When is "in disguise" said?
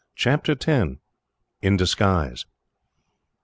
1.61-2.47